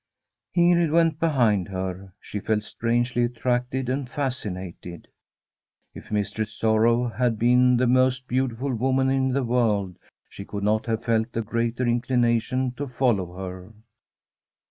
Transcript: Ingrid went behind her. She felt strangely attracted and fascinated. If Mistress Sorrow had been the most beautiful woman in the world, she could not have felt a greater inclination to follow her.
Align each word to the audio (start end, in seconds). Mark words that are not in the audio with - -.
Ingrid 0.57 0.89
went 0.89 1.19
behind 1.19 1.67
her. 1.67 2.13
She 2.19 2.39
felt 2.39 2.63
strangely 2.63 3.23
attracted 3.23 3.87
and 3.87 4.09
fascinated. 4.09 5.07
If 5.93 6.09
Mistress 6.11 6.51
Sorrow 6.51 7.07
had 7.09 7.37
been 7.37 7.77
the 7.77 7.85
most 7.85 8.27
beautiful 8.27 8.73
woman 8.73 9.11
in 9.11 9.29
the 9.29 9.43
world, 9.43 9.99
she 10.27 10.43
could 10.43 10.63
not 10.63 10.87
have 10.87 11.03
felt 11.05 11.37
a 11.37 11.43
greater 11.43 11.85
inclination 11.85 12.71
to 12.77 12.87
follow 12.87 13.37
her. 13.37 13.73